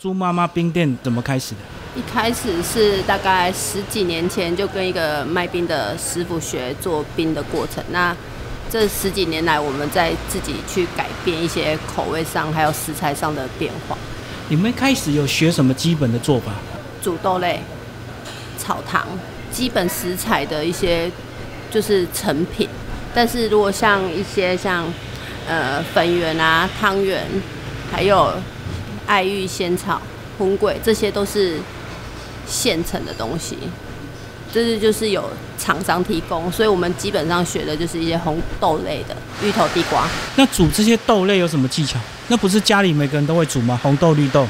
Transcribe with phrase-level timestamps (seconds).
[0.00, 1.60] 猪妈妈冰店怎么开始的？
[1.96, 7.82] 一开始是大概十几年前就跟一个卖冰的师傅学做冰的过程。
[7.90, 8.16] 那
[8.70, 13.98] 这十几年来，我们在自己去改变一些口味上还有食材上的变化。
[14.48, 16.52] 你们开始有学什么基本的做法？
[17.02, 17.60] 煮豆类、
[18.56, 19.04] 炒糖，
[19.50, 21.10] 基本食材的一些
[21.72, 22.68] 就是成品。
[23.12, 24.84] 但是如果像一些像
[25.48, 27.26] 呃粉圆啊、汤圆，
[27.90, 28.32] 还有
[29.08, 30.00] 爱玉仙草、
[30.36, 31.58] 红桂，这些都是
[32.46, 33.56] 现成的东西，
[34.52, 35.24] 这是就是有
[35.58, 40.06] 厂商提供，所以我们基本上学的就是一些红豆类的，芋头、地瓜。
[40.36, 41.98] 那煮这些豆类有什么技巧？
[42.28, 43.80] 那不是家里每个人都会煮吗？
[43.82, 44.46] 红豆、绿豆，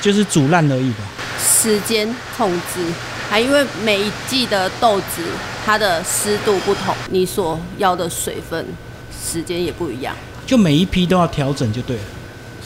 [0.00, 0.98] 就是煮烂而已吧。
[1.36, 2.80] 时间控制，
[3.28, 5.24] 还因为每一季的豆子
[5.66, 8.64] 它的湿度不同，你所要的水分
[9.12, 10.14] 时间也不一样，
[10.46, 12.02] 就每一批都要调整就对了。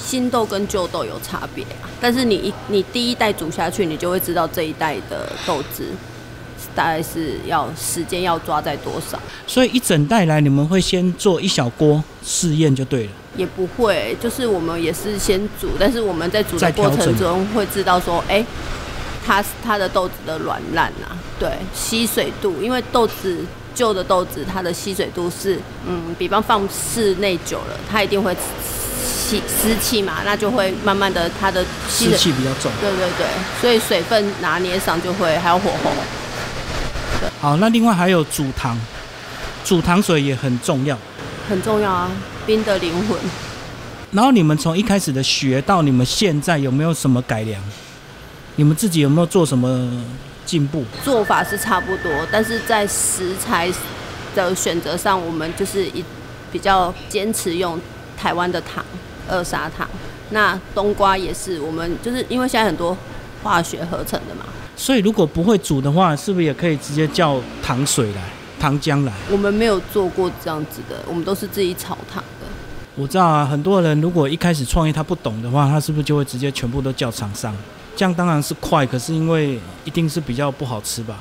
[0.05, 1.65] 新豆跟旧豆有差别，
[2.01, 5.85] 但是你一你第一代煮下去，你就会知道这一代的豆子
[6.75, 9.19] 大概是要时间要抓在多少。
[9.47, 13.11] 所以一整袋来，你们会先做一小锅试验就对了。
[13.37, 18.45] 也不会，就是我们也是先煮，但是我们在煮的过程中会知道说，哎，
[19.25, 23.39] 它它的豆子的软烂啊，对，吸水度，因为豆子
[23.75, 28.37] 旧的豆子它的吸水度是，嗯，比方放室内久了，它一定会。
[29.41, 32.71] 湿气嘛，那就会慢慢的它的湿气比较重。
[32.81, 33.27] 对对对，
[33.61, 35.91] 所以水分拿捏上就会还有火候。
[37.41, 38.79] 好，那另外还有煮糖，
[39.65, 40.99] 煮糖水也很重要。
[41.49, 42.11] 很重要啊，
[42.47, 43.19] 冰的灵魂。
[44.13, 47.61] 然后你们从一开始的学到你们现在有没有什么改良？
[48.57, 49.91] 你们自己有没有做什么
[50.45, 50.85] 进步？
[51.05, 53.71] 做法是差不多，但是在食材
[54.35, 56.05] 的选择上，我们就是一
[56.53, 57.81] 比较坚持用
[58.17, 58.85] 台湾的糖。
[59.33, 59.89] 二砂糖，
[60.31, 62.97] 那冬瓜也是，我们就是因为现在很多
[63.43, 64.45] 化学合成的嘛，
[64.77, 68.23] 所以如果不会煮的话，是不是也可以直接叫糖水来、
[68.61, 69.13] 糖浆来？
[69.31, 72.47] 我们没有做过这样子的，我们都是自己炒糖的。
[72.95, 77.57] 我知道啊，很多人如果一开始创业他不懂的话，他是不是就会直接全部都叫厂商？
[77.97, 81.19] 这样当然是快，可是因为一定是比较不好吃吧？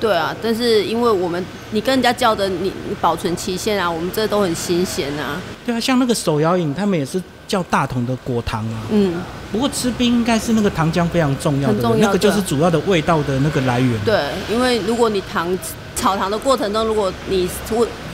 [0.00, 5.40] 对啊，但是因为我们你跟人家叫的，你你保存期限啊，我们这都很新鲜啊。
[5.64, 8.82] 对啊，像那个手摇饮，他们也是叫大桶的果糖啊。
[8.90, 9.14] 嗯。
[9.52, 14.04] 不过吃冰应该是那个糖浆非常重要的，那个就是主要的味道的那个来源。
[14.04, 15.56] 对，因为如果你糖
[15.94, 17.48] 炒糖的过程中，如果你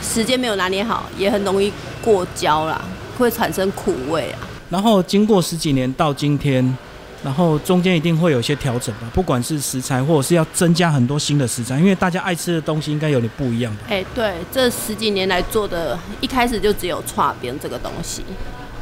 [0.03, 2.83] 时间没有拿捏好，也很容易过焦啦，
[3.19, 4.39] 会产生苦味啊。
[4.69, 6.77] 然后经过十几年到今天。
[7.23, 13.83] 然后中间一定会有一些调整吧，不管是食材或者是要增加很多新的食材，因为大家爱吃的东西应该有点不一样吧。
[13.91, 18.25] 哎，对，这十几年来做的，一开始就只有串边这个东西，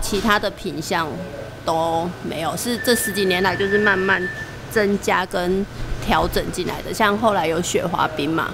[0.01, 1.07] 其他的品相
[1.65, 4.23] 都没有，是这十几年来就是慢慢
[4.71, 5.65] 增加跟
[6.05, 6.93] 调整进来的。
[6.93, 8.51] 像后来有雪花冰嘛，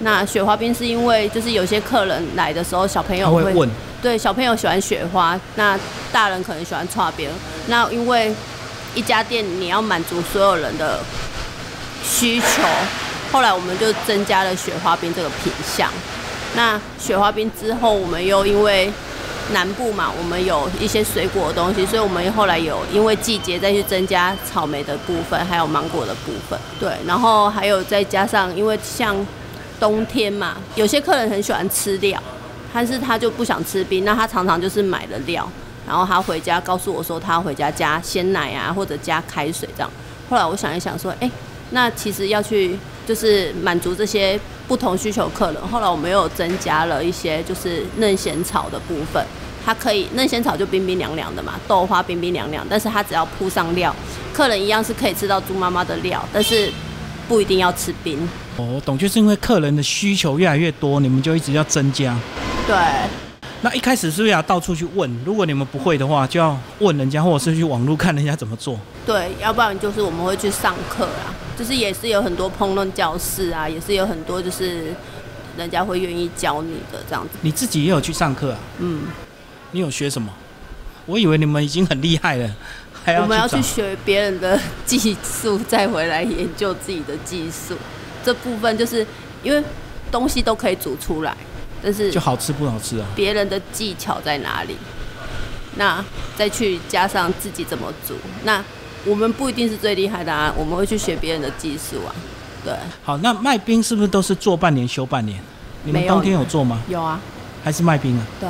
[0.00, 3.68] 那雪花冰是因为就是有些客人来的时候，小朋友会问，
[4.00, 5.78] 对，小朋友喜欢雪花，那
[6.12, 7.30] 大人可能喜欢串边，
[7.66, 8.34] 那因为。
[8.94, 11.00] 一家店你要满足所有人的
[12.04, 12.62] 需求，
[13.32, 15.90] 后来我们就增加了雪花冰这个品相。
[16.54, 18.92] 那雪花冰之后，我们又因为
[19.52, 26.58] 南部嘛，我们有一些水果的东西，所以我们后来有因为季节再去增加草莓的部分，还有芒果的部分。
[26.78, 29.14] 对，然后还有再加上，因为像
[29.78, 32.22] 冬天嘛，有些客人很喜欢吃料，
[32.72, 35.46] 但是他就不想吃冰，那他常常就是买了料。
[35.84, 39.90] 然后他回家告诉我说，他回家加鲜奶啊，或者加开水这样。
[40.30, 41.28] 后来我想一想说，哎，
[41.70, 45.68] 那其实要去就是满足这些不同需求客人。
[45.68, 49.24] 后来我们又增加了一些就是嫩鲜草的部分，
[49.64, 53.94] 它可以嫩鲜草就冰冰凉凉的嘛，豆花冰冰凉凉，但是它只要铺上料，
[54.32, 56.70] 客人一样是可以吃到猪妈妈的料，但是
[57.28, 58.28] 不一定要吃冰。
[58.56, 62.16] 哦，懂，就是因为客人的需求越来越多，你们就一直要增加。
[62.66, 62.76] 对。
[63.64, 65.08] 那一开始是不是要到处去问？
[65.24, 68.76] 如果你们不会的话，就要问人家，或者是去网络看人家怎么做。
[69.06, 71.30] 对，要不然就是我们会去上课啊，
[71.62, 74.92] 就是也是有很多烹饪教室啊，也是有很多就是
[75.56, 77.38] 人家会愿意教你的这样子。
[77.40, 78.58] 你自己也有去上课啊？
[78.80, 79.02] 嗯。
[79.70, 80.28] 你有学什么？
[81.06, 82.50] 我以为你们已经很厉害了，
[83.04, 87.76] 还要我们要去学别人的 技术，再回来研究自己的技术。
[88.24, 89.06] 这部分就是
[89.44, 89.62] 因为
[90.10, 91.36] 东西都可以煮出来。
[91.80, 93.06] 但是就好吃不好吃啊？
[93.14, 94.76] 别人的技巧在哪里？
[95.76, 96.04] 那
[96.36, 98.16] 再去加上自己怎么煮？
[98.42, 98.60] 那
[99.04, 102.14] 我们不一定是最厉害的啊，我们会去学别人的技术啊。
[102.64, 102.72] 对。
[103.02, 105.40] 好，那卖冰是不是都是做半年休半年？
[105.84, 106.80] 你们冬天有做吗？
[106.88, 107.20] 有啊。
[107.64, 108.26] 还是卖冰啊？
[108.40, 108.48] 对。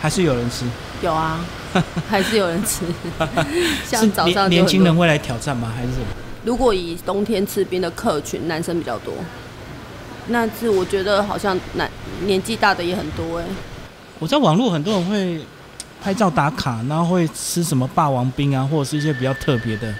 [0.00, 0.64] 还是有人吃？
[1.02, 1.44] 有啊。
[2.08, 2.84] 还是有人吃。
[2.84, 5.72] 是 像早上年轻人会来挑战吗？
[5.74, 6.06] 还是什么？
[6.44, 9.14] 如果以冬天吃冰的客群，男生比较多。
[10.26, 11.88] 那是我觉得好像男
[12.26, 13.44] 年纪大的也很多哎、
[14.20, 15.40] 我在网络很多人会
[16.02, 19.94] 拍照打卡，然后会吃什么霸王冰啊，或者是一些比较特别的。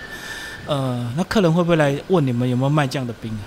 [0.67, 3.43] 呃，那客人会不会来问你们有没有卖这样的冰啊？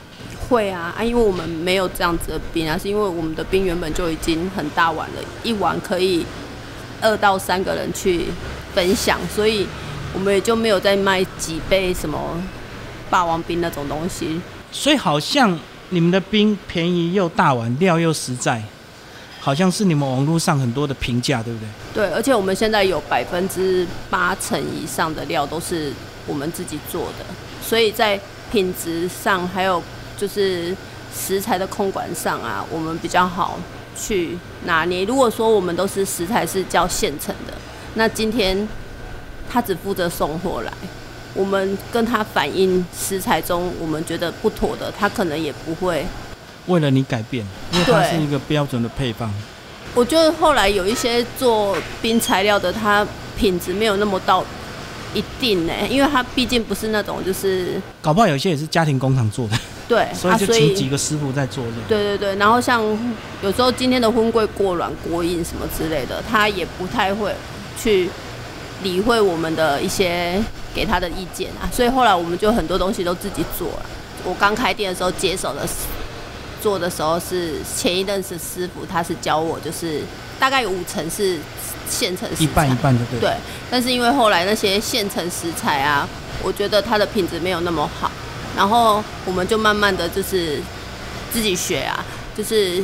[0.48, 6.26] 会啊啊，因为我们没有这样子的冰啊，是因为我们的冰原本就已经很大碗了，一碗可以
[7.02, 8.26] 二到三个人去
[8.74, 9.68] 分享，所以
[10.14, 12.18] 我们也就没有再卖几杯什么
[13.10, 14.40] 霸王冰那种东西。
[14.72, 15.58] 所以好像
[15.90, 18.64] 你们的冰便宜又大碗，料又实在，
[19.46, 21.68] 好像是你们网络上很多的评价，对不对？
[21.94, 25.94] 对，而且我们现在有百分之八成以上的料都是
[26.26, 27.26] 我们自己做的，
[27.62, 28.20] 所以在
[28.52, 29.80] 品质上还有
[30.18, 30.76] 就是
[31.16, 33.60] 食材的控管上啊，我们比较好
[33.96, 35.06] 去拿捏。
[35.06, 37.54] 如果说我们都是食材是叫现成的，
[37.94, 38.68] 那今天
[39.48, 40.74] 他只负责送货来，
[41.36, 46.04] 我们跟他反映食材中我们觉得不妥的，他可能也不会
[46.68, 49.32] 为了你改变，因为它是一个标准的配方。
[49.94, 53.06] 我觉得后来有一些做冰材料的，它
[53.38, 54.44] 品质没有那么到
[55.14, 59.58] 一定呢、因为它毕竟不是那种就是搞不好有些也是家庭工厂做的，
[59.88, 61.80] 对， 所以就请几个师傅在做这样。
[61.88, 62.84] 对对对，然后像
[63.42, 67.34] 有时候今天的婚柜过软过硬什么之类的，他也不太会
[67.82, 68.10] 去
[68.84, 73.86] 理会我们的一些给他的意见啊，所以后来我们就很多东西都自己做了。
[74.26, 75.66] 我刚开店的时候接手的
[76.66, 80.02] 做的时候是前一任是师傅，他是教我，就是
[80.40, 81.38] 大概有五成是
[81.88, 83.20] 现成食材，一半一半的对。
[83.20, 83.36] 对，
[83.70, 86.10] 但是因为后来那些现成食材啊，
[86.42, 88.10] 我觉得它的品质没有那么好，
[88.58, 90.60] 然后我们就慢慢的就是
[91.32, 92.04] 自己学啊，
[92.36, 92.84] 就是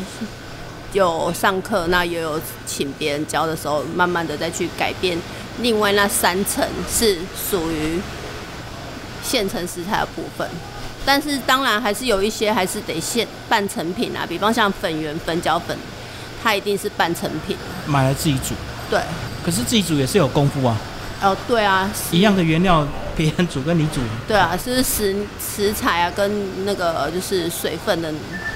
[0.94, 5.18] 有上课，那也有请别人教的时候，慢慢的再去改变。
[5.60, 7.18] 另外那三层是
[7.50, 8.00] 属于
[9.24, 10.48] 现成食材的部分，
[11.06, 15.78] 但是当然还是有一些还是得现半成品啊，比方像粉圆、粉饺粉，
[16.44, 17.58] 它一定是半成品。
[17.86, 18.54] 买来自己煮，
[18.90, 19.02] 对，
[19.44, 20.78] 可是自己煮也是有功夫啊。
[21.24, 28.12] 哦，对啊，一样的原料，别人煮跟你煮，对啊，就是食食材啊，跟那个就是水分的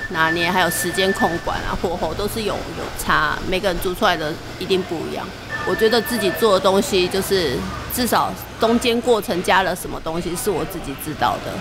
[0.10, 5.28] 拿捏，还有时间控管啊，火候都是有有差，每个人煮出来的一定不一样。
[5.68, 7.56] 我觉得自己做的东西，就是
[7.94, 11.52] 至少中间过程加了什么东西是我自己知道的。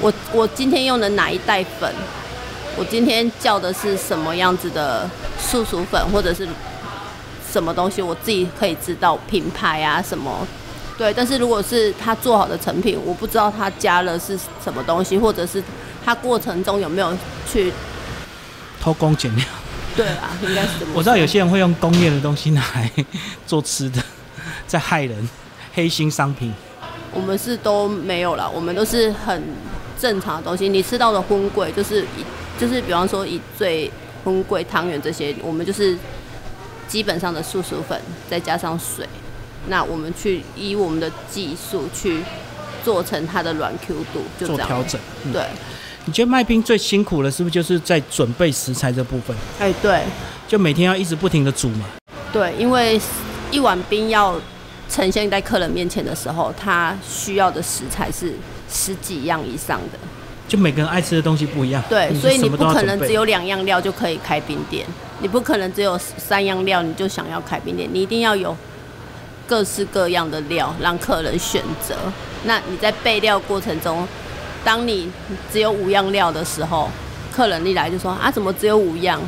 [0.00, 1.92] 我我今天用的哪一袋粉，
[2.76, 5.08] 我今天叫的是什么样子的
[5.38, 6.46] 素薯粉，或者是
[7.50, 10.46] 什么东西，我自己可以知道品牌啊什么。
[10.96, 15.62] 对，但是如果是他做好的成品，我不知道他加了是什么东西，或者是
[16.04, 17.16] 他过程中有没有
[17.50, 17.72] 去
[18.80, 19.44] 偷工减料。
[19.96, 20.86] 对啊，应该是。
[20.94, 22.90] 我知道有些人会用工业的东西拿来
[23.46, 24.00] 做吃的，
[24.66, 25.28] 在害人，
[25.74, 26.52] 黑心商品。
[27.12, 29.42] 我们是都没有了，我们都是很
[30.00, 30.68] 正常的东西。
[30.68, 32.24] 你吃到的荤桂就是以
[32.58, 33.90] 就是比方说以最
[34.24, 35.96] 荤桂汤圆这些，我们就是
[36.86, 38.00] 基本上的素薯粉
[38.30, 39.06] 再加上水，
[39.68, 42.20] 那我们去以我们的技术去
[42.84, 44.56] 做成它的软 Q 度，就这样。
[44.56, 45.00] 做调整。
[45.24, 45.42] 嗯对，
[46.06, 49.36] 你觉得卖冰最辛苦的是不是就是在准备食材这部分？
[49.58, 50.02] 哎对
[50.46, 51.84] 就每天要一直不停的煮嘛。
[52.32, 53.00] 对，因为
[53.50, 54.40] 一碗冰要
[54.88, 58.34] 呈现在客人面前的时候，他需要的食材是
[58.70, 59.98] 十几样以上的。
[60.46, 61.82] 就每个人爱吃的东西不一样。
[61.88, 64.86] 对，所以你不可能只有两样料就可以开冰店，
[65.20, 68.56] 你不可能只有三样料你就想要开冰店，你一定要有
[69.46, 71.94] 各式各样的料让客人选择。
[72.44, 74.08] 那你在备料过程中，
[74.64, 75.10] 当你
[75.52, 76.88] 只有五样料的时候，
[77.30, 79.20] 客人一来就说啊，怎么只有五样？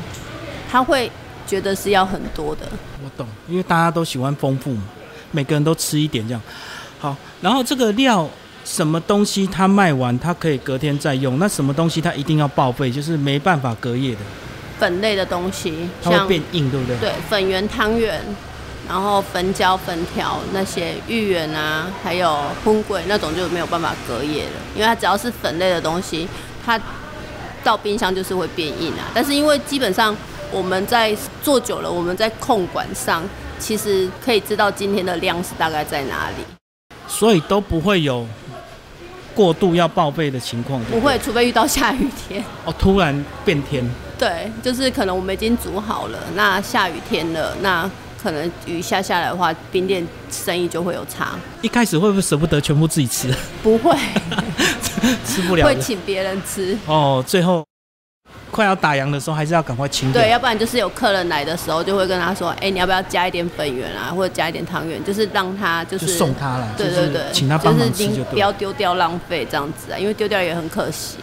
[0.70, 1.10] 他会
[1.46, 2.66] 觉得是要很多的。
[3.04, 4.84] 我懂，因为大家都喜欢丰富嘛，
[5.32, 6.40] 每个人都吃一点这样。
[6.98, 8.26] 好，然后这个料
[8.64, 14.20] 什么东西它卖完，它可以隔天再用，那什么东西它一定要报废，就是没办法隔夜的，
[14.78, 16.96] 粉类的东西，它会像变硬，对不对？
[16.98, 18.20] 对粉圆、汤圆，
[18.88, 26.28] 然后粉饺、粉条那些芋圆啊，还有荤桂那种就没有办法隔夜了，因为它只要是粉类的东西，
[26.64, 26.80] 它
[27.64, 29.10] 到冰箱就是会变硬啊。
[29.14, 30.16] 但是因为基本上
[30.52, 33.22] 我们在做久了，我们在控管上
[33.58, 36.44] 其实可以知道今天的量是大概在哪里，
[37.06, 38.26] 所以都不会有
[39.34, 40.82] 过度要报备的情况。
[40.84, 42.42] 不会，除非遇到下雨天。
[42.64, 43.84] 哦，突然变天，
[44.18, 47.90] 对，就是可能我们已经煮好了，那下雨天了，那
[48.22, 51.38] 可能雨下下来的话，冰店生意就会有差。
[51.62, 53.32] 一开始会不会舍不得全部自己吃？
[53.62, 53.96] 不会，
[55.24, 56.76] 吃不了的会请别人吃。
[56.86, 57.64] 哦，最后
[58.50, 60.22] 快要打烊的时候，还是要赶快清掉。
[60.22, 68.50] 对，要不然就是有客人来的时候，就会跟他说，哎、你要不要加一点粉圆啊，或者加一点汤圆，就是让他就就是送他了，对对对，请他帮忙吃就是不要。
[68.60, 71.16] 丢掉浪费这样子啊，因为丢掉也很可惜。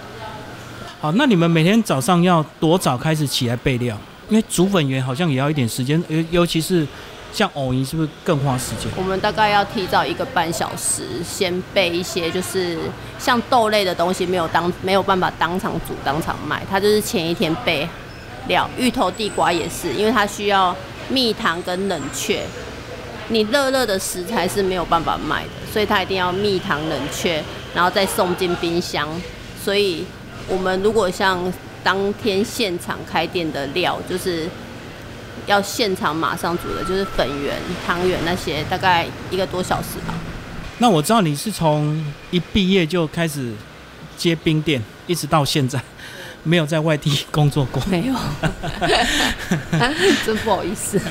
[1.00, 3.96] 好，那你们每天早上要多早开始起来备料？
[4.30, 6.88] 因为煮粉圆好像也要一点时间，尤尤其是
[7.34, 8.92] 像藕泥，是不是更花时间？
[8.96, 12.78] 我们大概要提早一个半小时，先备一些，就是
[13.20, 17.88] 像豆类的东西，没有当没有办法当场煮当场卖，它就是前一天备
[18.48, 18.68] 料。
[18.78, 20.76] 芋头、地瓜也是，因为它需要
[21.10, 22.44] 蜜糖跟冷却，
[23.28, 27.44] 你热热的食材是没有办法卖的，所以它一定要蜜糖冷却，
[27.76, 29.08] 然后再送进冰箱。
[29.64, 30.06] 所以
[30.48, 31.54] 我们如果像
[31.84, 34.50] 当天现场开店的料，就是
[35.48, 40.14] 要现场马上煮的，就是粉圆、汤圆那些，大概一个多小时吧。
[40.78, 43.52] 那我知道你是从一毕业就开始
[44.16, 45.82] 接冰店，一直到现在
[46.44, 47.82] 没有在外地工作过。
[47.88, 48.14] 没有，
[50.24, 51.02] 真不好意思。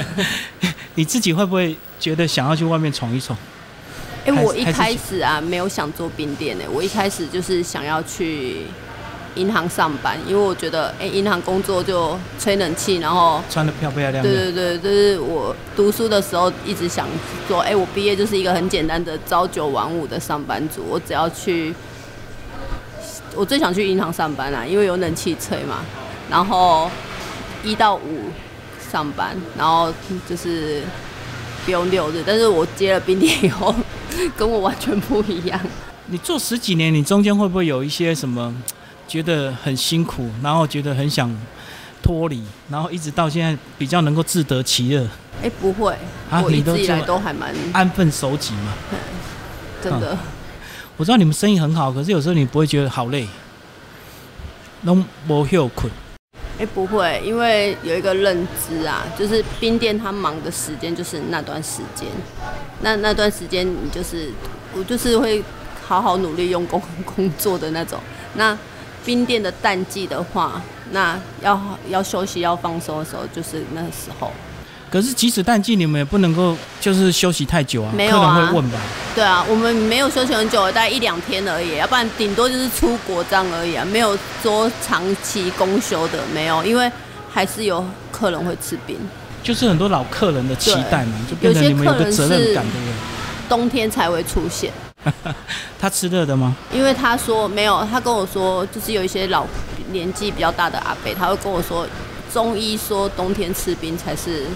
[0.94, 3.36] 你自己会不会觉得想要去外面闯一闯？
[4.24, 8.62] 哎、我一开始啊没有想做冰店呢、我一开始就是想要去
[9.36, 17.06] 银行上班，因为我觉得哎，银、行工作就吹冷气，然后穿的漂漂亮亮对对对，就是我读书的时候一直想
[17.46, 21.74] 说，哎、我毕业就是一个很简单的朝九晚五的上班族，我只要去，
[23.34, 25.84] 我最想去银行上班啦，因为有冷气吹嘛，
[26.30, 26.90] 然后
[27.62, 28.30] 一到五
[28.90, 29.92] 上班，然后
[30.28, 30.82] 就是
[31.64, 33.74] 不用六日，但是我接了冰点以后，
[34.36, 35.60] 跟我完全不一样。
[36.08, 38.54] 你做十几年，你中间会不会有一些什么
[39.08, 41.34] 觉得很辛苦，然后觉得很想
[42.02, 45.08] 脱离，然后一直到现在比较能够自得其乐，
[45.42, 45.96] 哎、不会，
[46.30, 48.72] 啊我一直以来都还蛮安分守己嘛？
[49.82, 50.16] 真的。
[50.96, 53.26] 我知道你们生意很好，可是有时候你不会觉得好累，
[54.82, 55.92] 拢无休困。
[56.58, 62.08] 哎、不会，因为有一个认知啊，就是冰店他忙的时间就是那段时间，
[62.80, 64.30] 那那段时间你就是
[64.74, 65.44] 我就是会
[65.86, 68.00] 好好努力用功工作的那种。
[68.36, 68.56] 那
[69.06, 70.60] 冰店的淡季的话，
[70.90, 71.58] 那要
[71.88, 74.30] 要休息要放松的时候，就是那个时候。
[74.90, 78.78] 可是即使淡季，你们也不能够就是休息太久啊，客没有啊人会问吧？
[79.14, 86.90] 对啊，我们没有休息很久，大概一两天而已，要不然顶多就是出国这样而已啊，没有说长期公休的，没有，因为
[87.30, 88.96] 还是有客人会吃冰。
[89.42, 92.94] 就是很多老客人的期待嘛，就变有些成你们有个客人是责任感，对不对？
[93.48, 94.72] 冬天才会出现。
[95.78, 96.56] 他吃热的吗？
[96.72, 99.46] 因为他说没有，他跟我说，就是有一些老
[99.90, 101.86] 年纪比较大的阿伯，他会跟我说，
[102.32, 104.46] 中医说冬天吃冰才是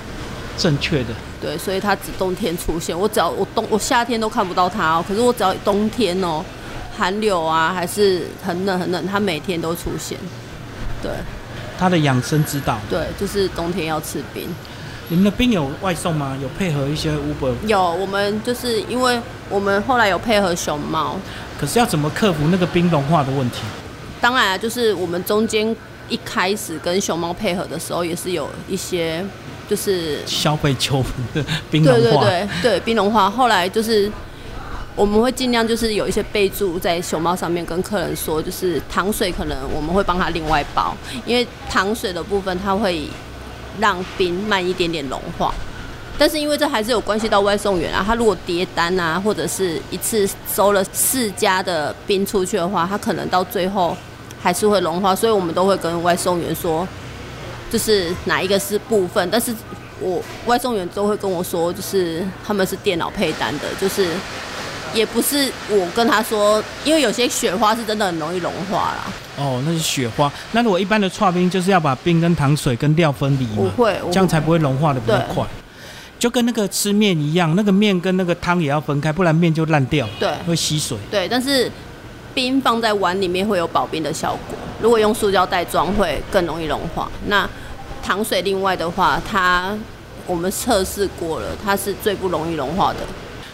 [0.59, 1.11] 正确的。
[1.41, 2.99] 对，所以他只冬天出现。
[2.99, 6.45] 我只要我冬我夏天都看不到他哦，可是我只要冬天哦，
[6.99, 10.19] 寒流啊还是很冷很冷，他每天都出现。
[11.03, 11.11] 对
[11.79, 12.79] 他的养生之道。
[12.91, 14.47] 对，就是冬天要吃冰。
[15.11, 16.39] 你们的冰有外送吗？
[16.41, 21.17] 有配合一些 Uber，有我们就是因为我们后来有配合熊猫，
[21.61, 23.63] 可是要怎么克服那个冰融化的问题？
[24.21, 25.75] 当然啊，就是我们中间
[26.09, 29.25] 一开始跟熊猫配合的时候，也是有一些
[29.69, 33.29] 就是消费纠纷的冰融化，对对对对冰融化。
[33.29, 34.09] 后来就是
[34.95, 43.09] 我们会尽量就是有一些备注在熊猫上面跟客人说，就是糖水可能我们会帮他另外包，因为糖水的部分它会
[43.79, 45.55] 让冰慢一点点融化。
[46.19, 53.97] 但是因为这还是有关系到外送员啊，他如果叠单啊，或者是一次收了四家的冰出去的话，他可能到最后
[54.39, 56.87] 还是会融化，所以我们都会跟外送员说，
[57.71, 59.55] 就是哪一个是部分，但是
[59.99, 64.09] 我外送员都会跟我说，就是他们是电脑配单的，就是
[64.93, 69.07] 也不是我跟他说，因为有些雪花是真的很容易融化啦。
[69.41, 70.31] 哦，那是雪花。
[70.53, 75.45] 那如果一般的刨冰，就是要把冰跟糖水跟料分离嘛，我会，这样才不会融化的比较快。
[76.19, 80.99] 就跟那个吃面一样，那个面跟那个汤也要分开，不然面就烂掉，对会吸水。
[81.11, 81.73] 对，但是
[82.35, 87.11] 冰放在碗里面会有保冰的效果，如果用塑胶袋装会更容易融化。
[87.29, 87.49] 那
[88.03, 89.75] 糖水另外的话，它
[90.27, 92.99] 我们测试过了，它是最不容易融化的。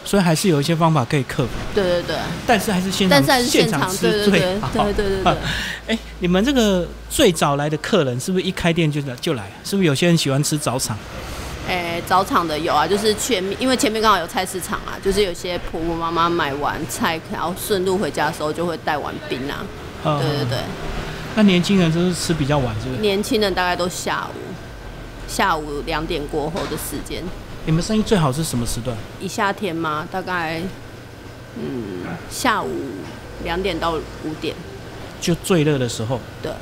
[0.06, 4.68] 所以还是有一些方法可以克服，对对对，但是还是现场但是还是现场场，吃对对对最好。
[4.72, 5.36] 对对对对。
[5.88, 9.50] 哎，你们这个最早来的客人是不是一开店就来就来？
[9.64, 10.96] 是不是有些人喜欢吃早场？
[11.68, 19.66] 哎，早场的有啊，就是前面，因为前面刚好有菜市场啊，就是有些婆婆妈妈买完菜，然后顺路回家的时候就会带完冰啊。
[20.04, 20.58] 呃对对对，
[21.34, 23.00] 那年轻人就是吃比较晚，是不是？
[23.00, 24.38] 年轻人大概都下午，
[25.26, 27.24] 下午两点过后的时间。
[27.66, 28.96] 你们生意最好是什么时段？
[29.20, 30.62] 一夏天嘛，大概
[31.56, 32.70] 嗯下午
[33.42, 34.54] 两点到五点。
[35.20, 36.20] 就最热的时候。
[36.40, 36.52] 对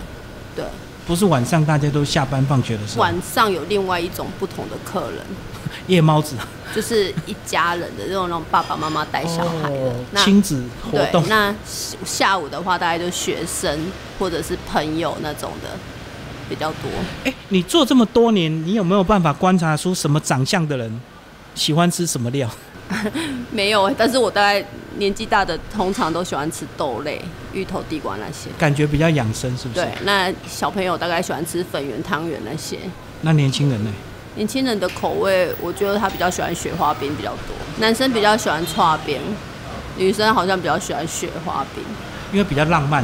[0.56, 0.64] 对，
[1.06, 5.20] 不是晚上大家都下班放学的时候，晚上有另外一种不同的客人，
[5.88, 6.36] 夜猫子
[6.74, 9.94] 就是一家人的这种那种爸爸妈妈带小孩的。
[10.16, 11.54] 亲子活动，，那
[12.02, 13.78] 下午的话，大概就学生
[14.18, 15.68] 或者是朋友那种的
[16.54, 16.90] 比较多。
[17.24, 21.00] 哎、你做这么多年，你有没有办法观察出什么长相的人
[21.54, 22.48] 喜欢吃什么料？
[23.50, 24.64] 没有、欸，但是我大概
[24.98, 27.20] 年纪大的，通常都喜欢吃豆类、
[27.52, 28.50] 芋头、地瓜那些。
[28.58, 29.80] 感觉比较养生，是不是？
[29.80, 32.78] 对，那小朋友大概喜欢吃粉圆、汤圆那些。
[33.22, 33.90] 那年轻人呢？
[34.36, 39.18] 年轻人的口味，我觉得他比较喜欢雪花冰比较多，男生比较喜欢串冰，
[39.96, 41.82] 女生好像比较喜欢雪花冰。
[42.32, 43.02] 因为比较浪漫。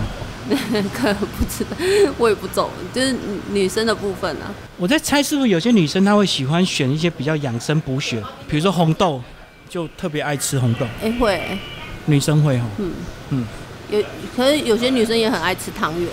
[0.95, 1.77] 可不知道，
[2.19, 3.15] 我也不懂，就是
[3.51, 4.51] 女生的部分啊。
[4.77, 9.23] 我在猜，是不是有些女生她会喜欢选一些比较养生补血，比如说红豆，
[9.69, 10.87] 就特别爱吃红豆。
[11.03, 11.59] 哎、会欸、
[12.07, 12.93] 女生会哦，嗯
[13.31, 13.47] 嗯，
[13.91, 14.03] 有，
[14.37, 16.09] 可是有些女生也很爱吃汤圆。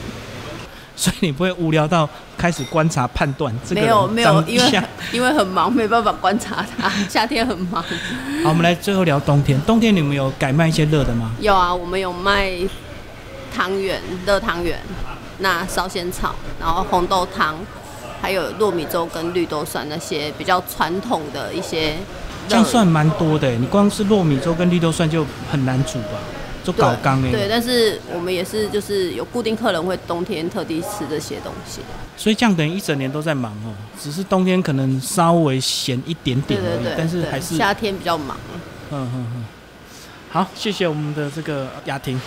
[0.96, 4.82] 所以你不会无聊到开始观察判断这个没有没有，因为。
[5.14, 6.90] 因为很忙，没办法观察它。
[7.08, 7.82] 夏天很忙。
[8.44, 9.62] 好，我们来最后聊冬天。
[9.62, 11.32] 冬天你们有改卖一些热的吗？
[11.40, 12.52] 有啊，我们有卖
[13.56, 14.80] 汤圆、热汤圆，
[15.40, 17.56] 那烧仙草，然后红豆汤，
[18.22, 21.98] 还有糯米粥跟绿豆蒜那些比较传统的一些热。
[22.50, 26.20] 这样算蛮多的，你光是糯米粥跟绿豆蒜就很难煮吧？
[26.64, 27.32] 就搞缸哎。
[27.32, 31.82] 对，但是我们也是就是有固定客人会冬天特地吃这些东西。
[32.18, 38.36] 所以这样等于一整年都在忙哦，只是冬天可能稍微闲一点对对对，，点而已但是还是夏天比较忙。
[38.92, 39.46] 嗯嗯嗯。
[40.30, 42.20] 好，谢谢我们的这个雅婷。